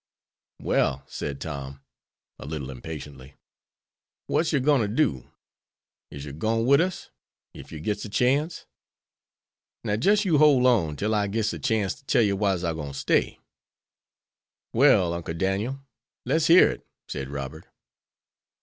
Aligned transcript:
"Well," 0.57 1.03
said 1.07 1.39
Tom, 1.39 1.81
a 2.39 2.47
little 2.47 2.71
impatiently, 2.71 3.35
"what's 4.25 4.51
yer 4.51 4.59
gwine 4.59 4.79
to 4.79 4.87
do? 4.87 5.31
Is 6.09 6.25
yer 6.25 6.31
gwine 6.31 6.65
wid 6.65 6.81
us, 6.81 7.11
ef 7.53 7.71
yer 7.71 7.77
gits 7.77 8.03
a 8.03 8.09
chance?" 8.09 8.65
"Now, 9.83 9.97
jes' 10.01 10.25
you 10.25 10.39
hole 10.39 10.65
on 10.65 10.95
till 10.95 11.13
I 11.13 11.27
gits 11.27 11.53
a 11.53 11.59
chance 11.59 11.93
to 11.93 12.05
tell 12.05 12.23
yer 12.23 12.35
why 12.35 12.53
I'se 12.53 12.63
gwine 12.73 12.93
to 12.93 12.93
stay." 12.95 13.37
"Well, 14.73 15.13
Uncle 15.13 15.35
Daniel, 15.35 15.81
let's 16.25 16.47
hear 16.47 16.71
it," 16.71 16.87
said 17.07 17.29
Robert. 17.29 17.67